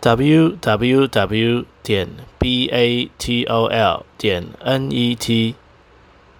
[0.00, 5.54] Www 点 batol 点 net，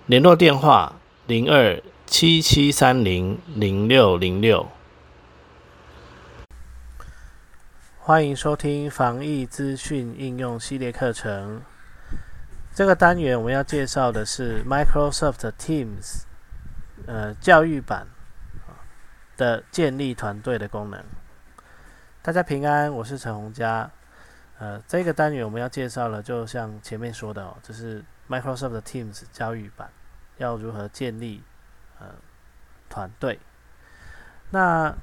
[0.07, 0.95] 联络电话
[1.27, 4.67] 零二七七三零零六零六。
[7.99, 11.61] 欢迎收听防疫资讯应用系列课程。
[12.75, 16.23] 这个单元我们要介绍的是 Microsoft Teams，
[17.07, 18.07] 呃，教育版
[19.37, 21.05] 的建立团队的功能。
[22.23, 23.91] 大家平安，我是陈洪佳。
[24.59, 29.91] 呃，这个单元我们要介绍的，就像前面说的哦，这是 Microsoft Teams 教育版，
[30.37, 31.43] 要如何建立
[31.99, 32.09] 呃
[32.91, 33.41] 团队。
[34.51, 34.95] 那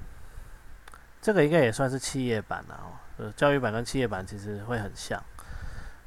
[1.19, 2.93] 这个应该也算是企业版了哦。
[3.17, 5.19] 呃，教育版跟企业版其实会很像。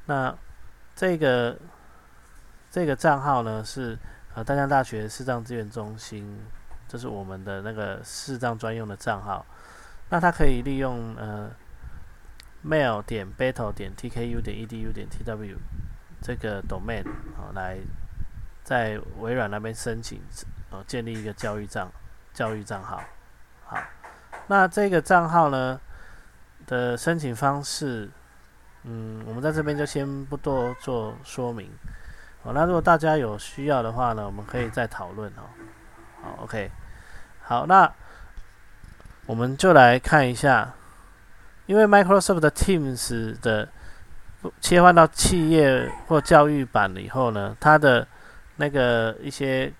[0.05, 0.33] 那
[0.95, 1.57] 这个
[2.71, 3.99] 这个账号呢，是
[4.33, 6.41] 呃大江大学视障资源中心，
[6.87, 9.45] 这是我们的那个视障专用的账号。
[10.11, 11.49] 那它可以利用呃
[12.65, 15.55] ，mail 点 battle 点 tku 点 edu 点 tw
[16.21, 17.01] 这个 domain
[17.37, 17.77] 啊，来
[18.61, 20.21] 在微软那边申请
[20.69, 21.89] 呃建立一个教育账
[22.33, 23.01] 教育账号。
[23.65, 23.81] 好，
[24.47, 25.79] 那这个账号呢
[26.67, 28.09] 的申请方式，
[28.83, 31.71] 嗯，我们在这边就先不多做说明。
[32.43, 35.47] 好，那如果大家有需要的话呢，我们可以再讨论哦。
[36.21, 36.69] 好，OK，
[37.41, 37.89] 好，那。
[39.31, 40.73] 我们就来看一下，
[41.65, 43.69] 因为 Microsoft Teams 的
[44.59, 48.05] 切换到企业或教育版了以后呢，它的
[48.57, 49.71] 那个一些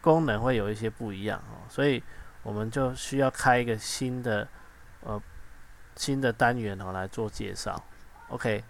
[0.00, 2.02] 功能会有一些不一样哦，所以
[2.42, 4.48] 我们就需要开一个新的
[5.02, 5.20] 呃
[5.94, 7.78] 新的单元哦来做介绍。
[8.28, 8.64] OK，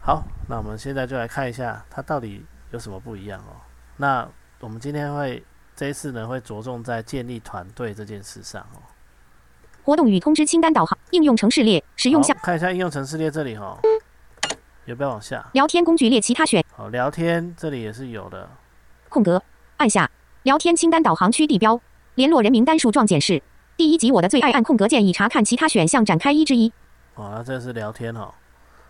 [0.00, 3.58] 好，那我们现在就来看一下它到底有什么不一样哦。
[3.96, 4.28] 那
[4.60, 5.44] 我们今天会。
[5.76, 8.80] 这一次呢，会着重在建立团队这件事上哦。
[9.84, 13.78] 活动与通知清单导航应用程式列使用项，看一下应用程式列这里哈，
[14.86, 15.46] 有不要往下？
[15.52, 16.64] 聊天工具列其他选。
[16.74, 18.48] 好，聊天这里也是有的。
[19.10, 19.42] 空格，
[19.76, 20.10] 按下
[20.44, 21.78] 聊天清单导航区地标，
[22.14, 23.42] 联络人名单树状检视。
[23.76, 26.72] 第一集我的最爱，按空格键以查看其他选项展开一之一。
[27.14, 28.34] 哦，那这是聊天哈。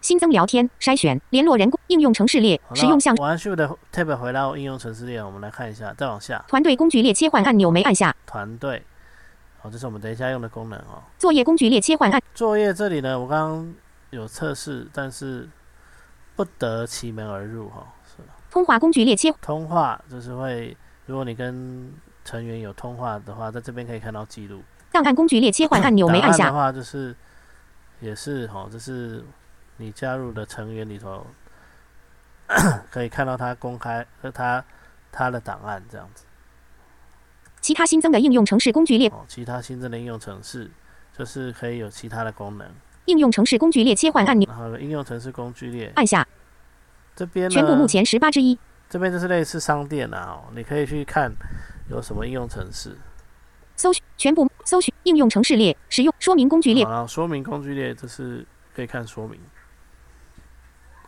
[0.06, 3.12] 新增聊天筛选联络人应用程式列使用项。
[3.17, 6.44] 完 Shift 的 Tab 回到应用程式列，我们来看一下，再往下。
[6.47, 8.15] 团队工具列切换按钮没按下。
[8.25, 8.84] 团队，
[9.59, 11.03] 好，这是我们等一下用的功能哦。
[11.19, 12.22] 作业工具列切换按。
[12.37, 13.75] 作业这里呢，我刚刚
[14.11, 15.49] 有测试，但是
[16.37, 17.84] 不得其门而入哈。
[18.05, 18.22] 是。
[18.49, 19.33] 通话工具列切。
[19.43, 21.93] 通话就是会，如果你跟
[22.25, 24.62] 成员有通话的话，在这边可以看到记录。
[24.93, 26.47] 档案工具列切换按钮没按下。
[26.47, 27.12] 的话就是，
[27.99, 29.25] 也是哈，这是。
[29.76, 31.26] 你加入的成员里头，
[32.91, 34.64] 可以看到他公开和他
[35.12, 36.25] 他的档案这样子。
[37.60, 39.09] 其他新增的应用程式工具列。
[39.09, 40.70] 哦，其他新增的应用程式
[41.16, 42.69] 就是可以有其他的功能。
[43.06, 44.48] 应用程式工具列切换按钮。
[44.48, 46.26] 然后应用程式工具列按下。
[47.15, 48.59] 这边全部目前十八之一。
[48.88, 51.32] 这边就是类似商店啊，你可以去看
[51.91, 52.97] 有什么应用程式。
[53.75, 56.84] 搜寻全部搜寻应用程式列使用说明工具列。
[56.84, 59.41] 好，说明工具列这是可以看说明。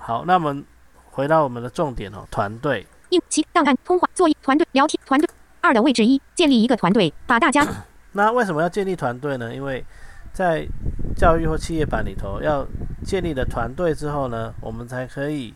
[0.09, 0.65] 好，那我们
[1.11, 2.87] 回到我们的重点哦，团队。
[3.11, 5.29] 应其档案通话作业团队聊天团队
[5.61, 7.63] 二的位置一，建立一个团队，把大家。
[8.13, 9.55] 那为什么要建立团队呢？
[9.55, 9.85] 因为
[10.33, 10.67] 在
[11.15, 12.67] 教育或企业版里头，要
[13.05, 15.53] 建立的团队之后呢，我们才可以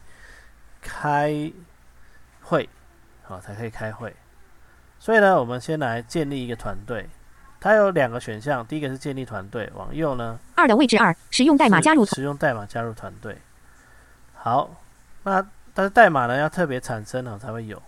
[0.83, 1.51] 开
[2.43, 2.69] 会，
[3.23, 4.15] 好，才可以开会。
[4.99, 7.09] 所以呢，我们先来建立一个团队。
[7.59, 10.39] 它有两个选项，第一个是建立团队，往右呢。
[10.55, 12.05] 二的位置二，使用代码加入。
[12.05, 13.39] 使用代码加入团队。
[14.45, 14.69] 好，
[15.23, 17.81] 那但是代码呢要特别产生了才会有。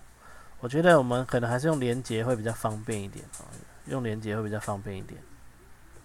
[0.61, 3.45] 我觉得我们可能还是用连接会比较方便一点哦，
[3.87, 5.21] 用连接会比较方便一点。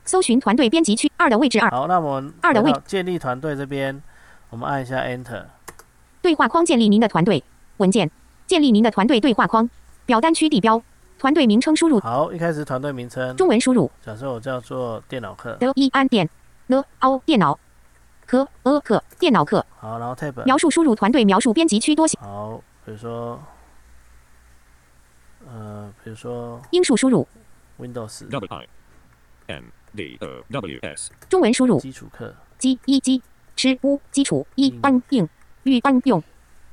[0.06, 1.70] 搜寻团队编辑区二的位置二。
[1.70, 4.02] 好，那我们二的位建立团队这边，
[4.50, 5.44] 我们按一下 Enter。
[6.24, 7.44] 对话框建立您的团队
[7.78, 8.10] 文件，
[8.48, 9.70] 建立您的团队对话框
[10.08, 10.82] 表单区地标
[11.20, 12.00] 团队名称输入。
[12.00, 13.92] 好，一开始团队名称中文输入。
[14.04, 15.54] 假设我叫做电脑课。
[15.60, 16.28] 的一安点
[16.70, 17.60] N O 电脑。
[18.30, 23.42] 科呃课电脑课好，然后 tab 描述输入团队描述编辑区多写好，比如说
[25.48, 27.28] 呃，比如说英数输入
[27.80, 28.68] Windows W I
[29.48, 29.64] M
[29.96, 32.36] D W S 中文输入基础课。
[32.60, 33.24] G 一 G
[33.56, 35.28] 吃乌基础一般应
[35.64, 36.22] 预般用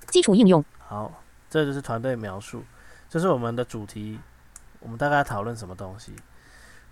[0.09, 0.63] 基础应用。
[0.79, 2.63] 好，这就是团队描述，
[3.09, 4.19] 这是我们的主题，
[4.81, 6.13] 我们大概讨论什么东西。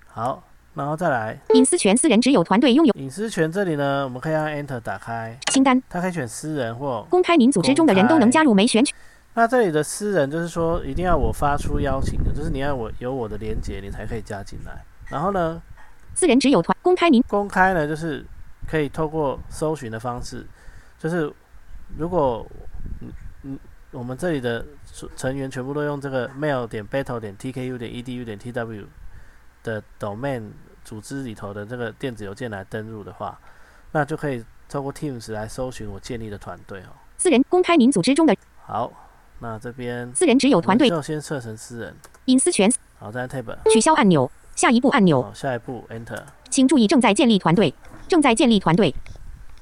[0.07, 0.43] 好，
[0.75, 1.39] 然后再来。
[1.55, 2.95] 隐私权私人只有团队拥有。
[2.95, 5.83] 隐私权这里呢，我们可以按 Enter 打开，清单。
[5.89, 8.95] 它可以选私人或公开您组织中的人都能加入没选取
[9.35, 14.85] 那这里的私人就是说，一定要我发出邀请的，就是你要我有我的连接，你才可以加进来。
[15.09, 15.61] 然后呢，
[16.15, 18.25] 私人只有团公开您公开呢，就是
[18.69, 20.47] 可以透过搜寻的方式，
[20.99, 21.33] 就是
[21.97, 22.47] 如果
[23.01, 23.13] 嗯
[23.43, 23.59] 嗯
[23.91, 24.65] 我们这里的
[25.17, 28.85] 成员全部都用这个 mail 点 battle 点 tku 点 edu 点 tw
[29.65, 30.51] 的 domain
[30.85, 33.37] 组织里头的这个电子邮件来登录的话，
[33.91, 36.95] 那就可以透过 Teams 来搜寻我建立的团队哦。
[37.17, 38.93] 私人公开您组织中的好，
[39.39, 41.97] 那这边私人只有团队就先设成私人。
[42.27, 43.57] 隐私权好，再按 Tab。
[43.73, 46.23] 取消按钮下一步按钮好，下一步 Enter。
[46.51, 47.75] 请注意正在建立团队
[48.07, 48.95] 正在建立团队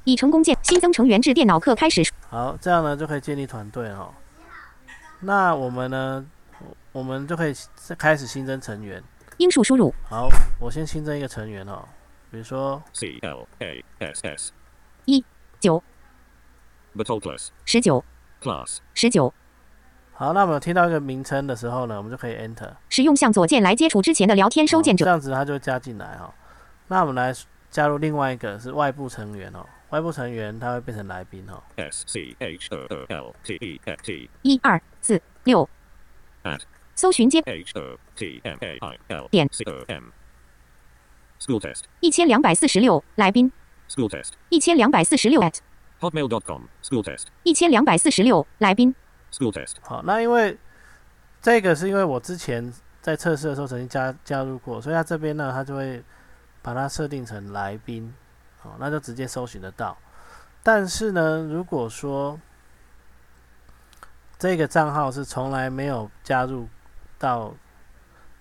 [0.04, 4.12] 已成功建新增成员至电脑课开始好，这样呢就可以建立团队哦。
[5.20, 6.26] 那我们呢，
[6.90, 7.54] 我们就可以
[7.96, 9.00] 开始新增成员。
[9.42, 9.92] 英数输入。
[10.08, 10.28] 好，
[10.60, 11.84] 我先新增一个成员哦，
[12.30, 14.52] 比如说 C L A S S
[15.04, 15.24] 一
[15.58, 15.82] 九。
[16.96, 18.04] Batoclus 十九。
[18.40, 19.34] Class 十九。
[20.12, 22.70] 好，那我们听到一个名称的时候呢，我们就可以 Enter。
[22.88, 25.04] 使用向左键来接触之前的聊天收件者。
[25.04, 26.32] 这样子它就会加进来哈、
[26.86, 27.34] 那我们来
[27.70, 31.60] 加入另外一个是外部成员哦，外部成员他会变成来宾哦。
[31.76, 35.68] S C H O L T E F T 一二四六。
[36.44, 36.60] At
[36.94, 40.04] 搜寻接 H O T M A I L 点 C O M
[41.40, 43.50] School Test 一千两百四十六来宾。
[43.88, 45.58] School Test 一千两百四十六 at
[46.00, 48.94] Hotmail.com School Test 一千两百四十六来宾。
[49.32, 50.58] School Test 好，那因为
[51.40, 56.02] 这个是因为我之前在测试的时候曾经加加入过，所以它这边呢，它就会
[56.60, 58.14] 把它设定成来宾，
[58.60, 59.96] 好，那就直接搜寻得到。
[60.62, 62.38] 但是呢，如果说
[64.38, 66.68] 这个账号是从来没有加入
[67.22, 67.54] 到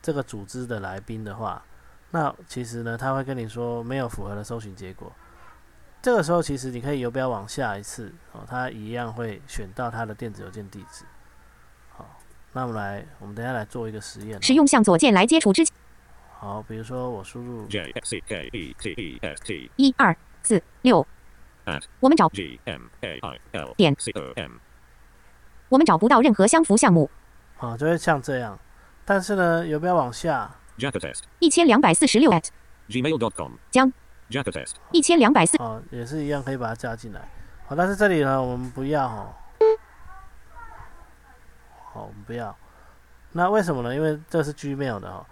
[0.02, 1.64] 这个组织的来宾的话，
[2.10, 5.12] 那其实呢，他会跟你说没有符合的搜寻结果。
[6.02, 11.06] 这个时候，其实你可以游标往下一次哦，他一样会选到他的电子邮件地址。
[11.92, 12.20] 好，
[12.54, 14.42] 那我们来，我们等下来做一个实验哦。
[14.42, 15.72] 使用向左键来接触之前
[16.40, 21.06] 好，比如说我输入 J C K E T E S T 一二四六
[21.68, 24.54] at 我们找 G M A I L 点 C O M
[25.70, 27.12] 我们找不到任何相符项目
[27.58, 28.58] 好，就会像这样。
[29.12, 32.48] 但是呢，有没有往下，Jacka Test 一千两百四十六 at
[32.88, 33.92] Gmail.com 将
[34.30, 37.20] Jacka Test 一千两百四哦，也是一样可以把它加进来。
[37.68, 39.34] 好，但是这里呢，我们不要哦。
[41.92, 42.56] 好，我们不要。
[43.34, 43.94] 那为什么呢？
[43.94, 45.26] 因为这是 Gmail 的哦。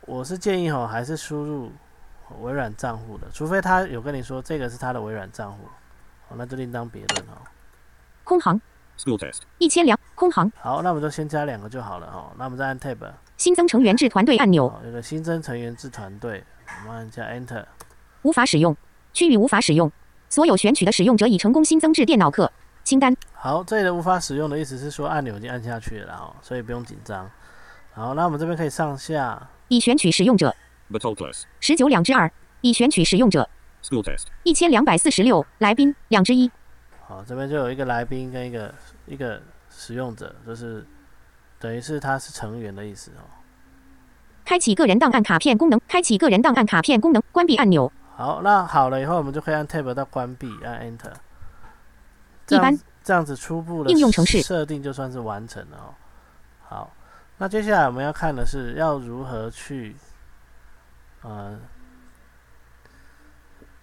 [0.00, 1.70] 我是建议哈，还是输入
[2.40, 5.68] 微软账户的，除非他有跟你说这个是他的微软账户，
[6.28, 7.38] 好，那就另当别论哦。
[8.24, 8.60] 空行
[8.98, 10.50] School Test 一千两空行。
[10.60, 12.32] 好，那我们就先加两个就好了哦。
[12.36, 12.98] 那我们再按 Tab，
[13.36, 14.68] 新增成员至团队按钮。
[14.68, 16.44] 好，有个新增成员至团队，
[16.84, 17.64] 我们按一下 Enter。
[18.22, 18.76] 无法使用。
[19.14, 19.90] 区域无法使用。
[20.28, 22.52] 所有选取的使用者已成功新增至电脑课。
[22.84, 23.16] 清单。
[23.32, 27.30] 好，这里的无法使用的意思是说按钮已经按下去了哦，所以不用紧张。
[27.92, 30.54] 好，那我们这边可以上下，已选取使用者。
[30.90, 32.30] Batoclus 十九两之二。
[32.60, 33.48] 已选取使用者。
[33.84, 35.46] School Test 一千两百四十六。
[35.58, 35.94] 来宾。
[36.08, 36.50] 两之一。
[37.06, 38.74] 好，这边就有一个来宾跟一个
[39.06, 39.40] 一个
[39.78, 40.84] 使用者，就是
[41.60, 43.22] 等于是他是成员的意思哦。
[44.44, 51.12] 开启个人档案卡片功能开启个人档案卡片功能关闭按钮好，那好了以后，我们就可以按 Tab 到关闭，按 Enter。
[52.48, 55.94] 一般这样子初步的应用程式设定就算是完成了哦。
[56.66, 56.92] 好，
[57.36, 59.94] 那接下来我们要看的是要如何去，
[61.22, 61.56] 呃，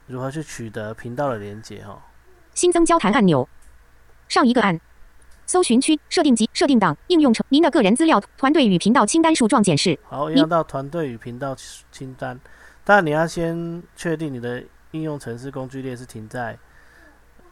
[0.08, 2.02] 如何去取得频道的连接哦。
[2.54, 3.48] 新增交谈按钮
[4.28, 4.80] 上一个按
[5.46, 9.98] 搜寻区设定及设定档应用程您的个人资料团队与频道清单树状显示。
[10.04, 11.56] 好，一你样到团队与频道
[11.92, 12.40] 清单，
[12.84, 16.58] 当然你要先确定你的应用程式工具列是停在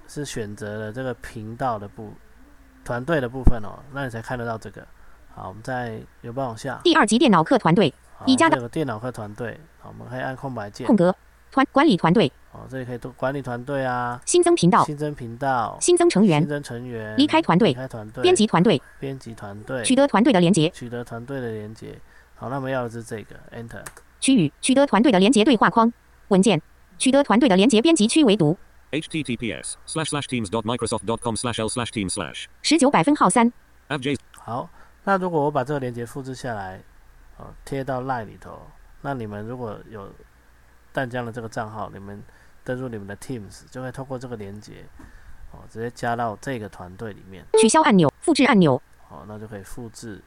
[0.07, 2.13] 是选择了这个频道的部
[2.83, 4.85] 团队的部分哦，那你才看得到这个。
[5.35, 10.85] 好，我们再游标往下，第二级电脑课团队好，已加到这有个电脑课团队，好，我们可以按空白键。
[10.85, 11.15] 空，格
[11.51, 21.99] 团管理团队哦，这里可以多管理团队啊，新增频道新增频道，新增成员新增成员，离开团队离开团队，编辑团队编辑团队，取得团队的连接取得团队的连接。
[22.35, 23.83] 好，那我们要的是这个 Enter。
[24.19, 25.91] 区域取得团队的连接对话框
[26.27, 26.61] 文件
[26.97, 28.57] 取得团队的连接编辑区为读
[28.91, 33.51] https slash slash teams dot microsoft.com slash l slash team slash 十九百分号三
[33.89, 34.69] fj 好，
[35.03, 36.81] 那如果我把这个链接复制下来，
[37.37, 38.61] 哦，贴到 Line 里头，
[39.01, 40.09] 那你们如果有
[40.91, 42.23] 淡江的这个账号，你们
[42.63, 44.85] 登入你们的 Teams，就会透过这个连接
[45.51, 50.21] 哦，直接加到这个团队里面取消按钮，复制按钮，哦，那就可以复制，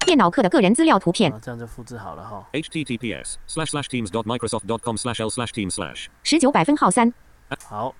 [0.00, 2.48] 电脑课的个人资料图片，啊，这样就复制好了哈。
[2.52, 7.12] https slash slash teams dot microsoft dot com slash l slash team slash 十九百分号三，
[7.64, 7.94] 好，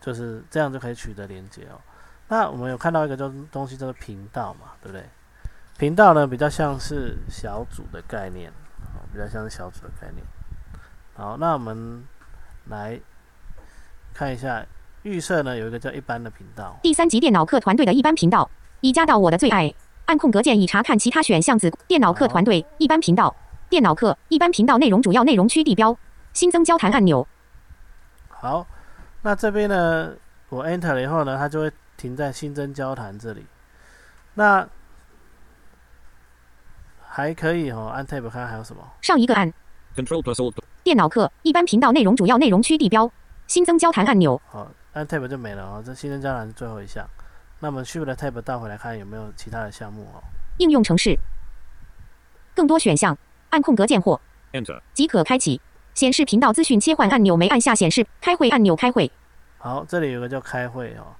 [0.00, 1.80] 就是这样就可以取得连接哦。
[2.28, 5.04] 那我们有看到一个东东西叫做频道嘛，对不对？
[5.78, 8.50] 频道呢比较像是小组的概念，
[8.94, 10.24] 哦，比较像是小组的概念。
[11.14, 12.04] 好，那我们
[12.68, 13.00] 来
[14.14, 14.64] 看一下
[15.02, 19.72] 预设呢，有一个叫一般的频道，第三级电脑课团队的一般频道，已加到我的最爱，
[20.06, 21.70] 按空格键以查看其他选项子。
[21.86, 23.34] 电脑课团队一般频道，
[23.68, 25.96] 电脑课一般频道内容主要内容区地标，
[26.32, 27.26] 新增交谈按钮，
[28.28, 28.66] 好，
[29.22, 30.12] 那这边呢，
[30.48, 33.46] 我 Enter 了以后呢，它就会停在新增交谈这里。
[34.34, 34.68] 那
[37.08, 38.82] 还可以哦，按 Tab 看还有什么？
[39.00, 39.52] 上一个按
[39.96, 43.10] control plus alt 电脑课一般频道内容主要内容区地标，
[43.46, 45.82] 新增交谈按钮，好，按 Tab 就没了哦。
[45.84, 47.08] 这新增交谈是最后一项。
[47.58, 50.22] 那么 Shift 的 Tab 倒回来看有没有其他的项目哦。
[50.58, 51.18] 应用程式，
[52.54, 53.16] 更多选项，
[53.50, 54.20] 按空格键或
[54.52, 55.60] enter 即可开启。
[55.94, 59.10] 显示频道资讯切换按钮，没按下显示开会按钮开会。
[59.56, 61.16] 好，这里有个叫开会哦。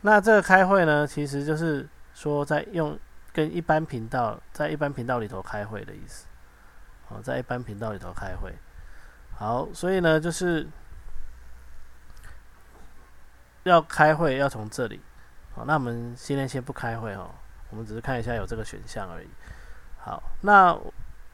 [0.00, 2.98] 那这个开会呢，其实就是说在用
[3.34, 6.24] 跟一般频道在一般频道里头开会的意思。
[7.08, 8.52] 哦，在一般频道里头开会。
[9.36, 10.66] 好，所以呢，就是
[13.64, 15.00] 要开会要从这里。
[15.54, 17.30] 好，那我们今天先不开会哦，
[17.70, 19.26] 我们只是看一下有这个选项而已。
[19.98, 20.76] 好，那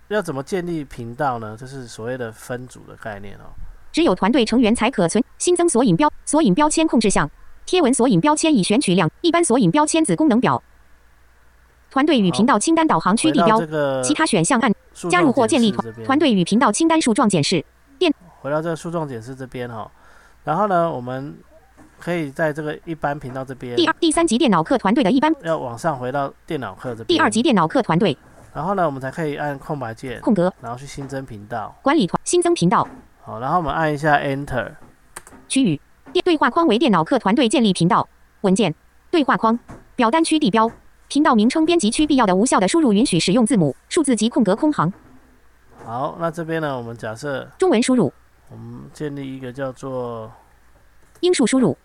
[0.09, 1.57] 要怎么建立频道呢？
[1.57, 3.53] 就是所谓的分组的概念哦。
[3.93, 5.23] 只有团队成员才可存。
[5.39, 7.31] 新增索引标索引标签控制项，
[7.67, 10.63] 贴文索引标签已选取两，一般索引标签子功能表。
[11.91, 14.77] 团队与频道清单导航区地标这，个其他选项按树
[15.09, 17.65] 加入或建立团团队与频道清单树状检视。
[18.41, 19.89] 回到这个树状检视这边哈，
[20.43, 21.39] 然后呢，我们
[22.01, 28.19] 可以在这个一般频道这边第二、第三级电脑课团队的一般，要往上回到电脑课这边，第二级，电脑课团队
[28.53, 32.89] 然后呢，我们才可以按空白键，空格然后去新增频道，管理团新增频道
[33.23, 34.73] 好，然后我们按一下 Enter，
[35.47, 35.81] 区域
[36.13, 38.09] 电对话框为电脑课团队建立频道
[38.41, 38.75] 文件
[39.13, 39.57] 对话框
[39.95, 40.69] 表单区地标
[41.13, 44.91] 频道名称编辑区必要的无效的输入允许使用字母数字及空格空行。
[45.85, 48.11] 好，那这边呢，我们假设中文输入。
[48.49, 50.33] 我们建立一个叫做
[51.21, 51.77] 英数输入。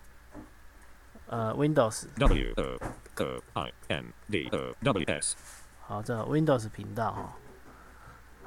[1.26, 2.24] 呃 Windows，w
[2.56, 4.48] o o i n d
[4.80, 5.36] w s
[5.82, 7.36] 好，这个 Windows 频道哈，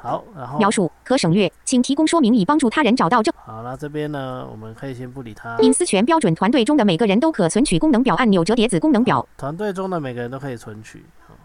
[0.02, 11.36] 好，然后描述可省略，请提供说明以帮助他人找到正好，那这边呢，我们可以先不理他，隐私权标准团队中的每个人都可存取功能表按钮折叠子功能表团队中的每个人都可以存取，好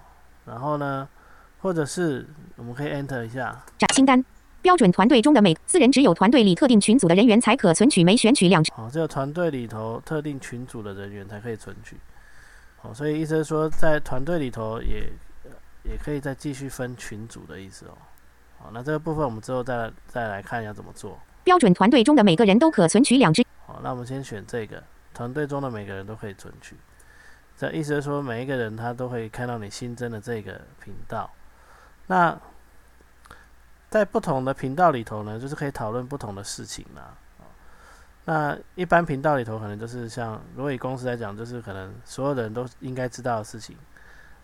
[0.46, 1.06] 然后呢，
[1.60, 4.24] 或者是我们可以 Enter 一下，展清单。
[4.62, 11.96] 标准团队中的每私人只有团队里特定群组的人员才可存取，每选取两好，只有团队里头特定群组的人员才可以存取。
[12.78, 15.08] 好，所以意思是说，在团队里头也
[15.44, 15.50] 呃
[15.84, 17.92] 也可以再继续分群组的意思哦。
[18.58, 21.18] 好，那这个部分我们之后再来再来看一下怎么做。
[21.44, 24.82] 标准团队中的每个人都可存取两只好，那我们先选这个，
[25.14, 26.76] 团队中的每个人都可以存取。
[27.56, 31.30] 这意思是说，每一个人他都可以看到你新增的这个频道。
[32.06, 32.38] 那
[33.88, 37.14] 在不同的频道里头呢，就是可以讨论不同的事情啦。
[37.38, 37.44] 哦
[38.28, 43.76] 那一般频道里头可能就是像，如果以公司来讲，就是可能所有的人都应该知道的事情，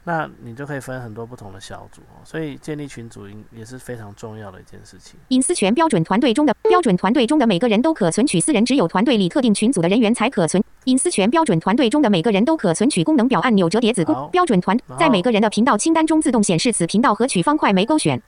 [0.05, 2.21] 那你就可以分很多不同的小组哦。
[2.25, 5.19] 所以建立群组应也是非常重要的一件事情。
[5.29, 10.63] 隐私权标准团队中的标准团队中的每个人都可存取私人只有团队里特定群组的人员才可存。
[10.85, 18.21] 隐私权标准团队中的每个人都可存取功能表按钮折叠子标准团在每个人的频道清单中自动显示此频道和取方块没勾选。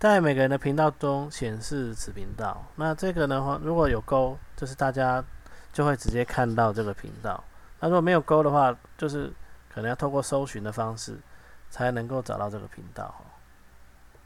[0.00, 2.66] 在每个人的频道中显示此频道。
[2.74, 5.24] 那这个的话，如果有勾，就是大家
[5.72, 7.42] 就会直接看到这个频道。
[7.80, 9.32] 那如果没有勾的话，就是
[9.74, 11.18] 可能要透过搜寻的方式
[11.68, 13.24] 才能够找到这个频道哈。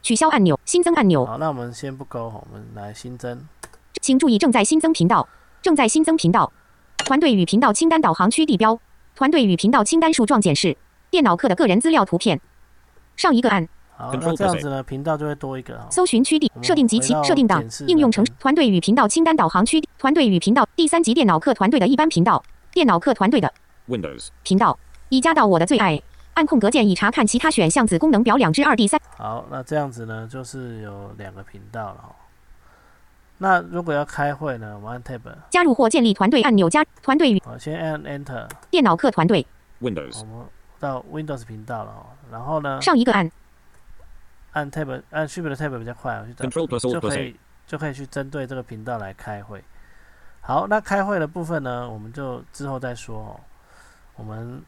[0.03, 3.47] 取消按钮、新增按钮，好，那我们先不勾哈，我们来新增。
[3.99, 5.27] 请注意正在新增频道，
[5.61, 6.53] 正在新增频道。
[6.97, 8.79] 团队与频道清单导航区地标，
[9.15, 10.77] 团队与频道清单树状检视，
[11.09, 12.39] 电脑课的个人资料图片。
[13.17, 15.85] 上一个按好那这样子呢，频道就会多一个。
[15.89, 22.41] 搜寻区地设定及其设定档应用程那边团队与频道清单导航区团队与频道第三级电脑课团队的一般频道
[22.71, 23.51] 电脑课团队的
[23.89, 24.79] Windows 频道
[25.09, 26.01] 已加到我的最爱。
[26.35, 28.97] 按空格键以查看其他选项子功能表两之二第三。
[29.17, 32.15] 好，那这样子呢，就是有两个频道了哈。
[33.39, 39.45] 那如果要开会呢，我们按 Tab，加入或建立团队按钮加团队与好，先按 Enter，电脑课团队
[39.81, 40.45] Windows 我们
[40.79, 42.05] 到 Windows 频道了哦。
[42.31, 43.29] 然后呢，上一个按
[44.51, 47.35] 按 Tab 按 Shift 的 Tab 比较快，我去找 Control plus 就 Alt plus 可以
[47.67, 49.61] 就可以去针对这个频道来开会。
[50.39, 53.39] 好，那开会的部分呢，我们就之后再说哦。
[54.15, 54.61] 我们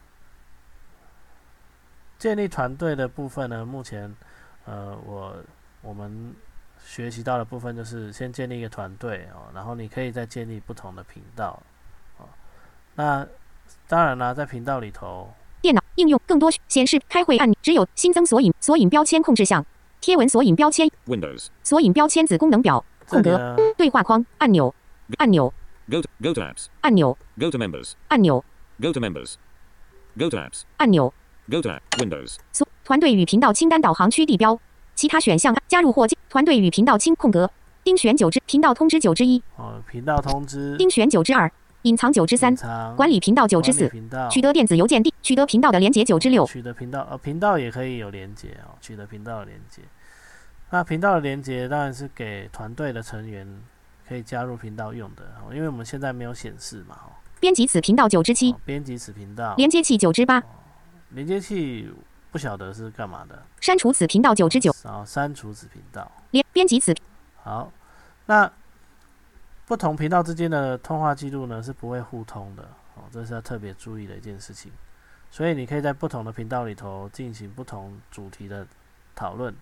[2.22, 4.14] 建立团队的部分呢，目前
[4.64, 5.34] 呃，我
[5.82, 6.32] 我们
[6.86, 11.60] 学习到的部分就是先建立一个团队哦，然后你可以再建立不同的频道
[12.18, 12.28] 哦。
[12.94, 13.26] 那
[13.88, 19.66] 当然啦，在频道里头，电脑应用更多显示开会按钮，只有新增索引索引标签控制项，
[20.00, 21.48] 贴文索引标签 Windows.
[21.64, 24.72] 索引标签子功能表空格，对话框按钮
[25.18, 25.52] 按钮
[25.90, 26.66] Go to, go to apps.
[26.82, 27.94] 按钮 Go to members.
[28.06, 28.44] 按钮
[28.80, 29.34] Go to members.
[30.16, 30.62] Go to apps.
[30.76, 31.12] 按钮。
[31.50, 31.80] Go to app.
[31.98, 32.36] Windows.
[32.52, 34.58] 所团队与频道清单导航区地标，
[34.94, 37.50] 其他选项加入或进团队与频道清空格，
[37.82, 41.50] 丁选九之频道通知九之一，哦，频道通知，丁选九之二，
[41.82, 49.82] 隐藏九之三隐，藏管理频道九之四，频道取得电子邮件地取得频道的连接九之六，取得频道，呃，频道也可以有连接哦，取得频道的连接。
[50.70, 53.46] 那频道的连接当然是给团队的成员
[54.08, 60.42] 可以加入频道用的，哦，因为我们现在没有显示嘛，哦，编辑此频道九之七哦，编辑此频道，连接器九之八，
[61.14, 61.92] 连接器
[62.30, 66.10] 不晓得是干嘛的，删除此频道九之九，然后删除此频道。
[66.30, 66.94] 连编辑此
[67.42, 67.70] 好，
[68.26, 68.50] 那
[69.66, 72.62] 不同频道之间的通话记录呢是不会互通的
[72.94, 74.72] 哦，这是要特别注意的一件事情。
[75.30, 78.66] 所以你可以在不同的频道里头进行不同主题的
[79.14, 79.54] 讨论，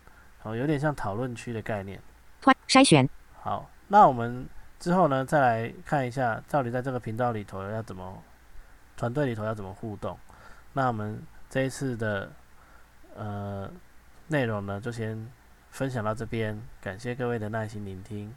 [0.42, 2.00] 哦，有点像讨论区的概念。
[2.40, 3.08] 团筛选
[3.40, 8.22] 好，那我们之后呢，再来看一下到底在这个频道里头要怎么
[8.96, 10.18] 团队里头要怎么互动。
[10.72, 12.30] 那我们这一次的
[13.16, 13.68] 呃
[14.28, 15.28] 内容呢，就先
[15.72, 18.32] 分享到这边，感谢各位的耐心聆听。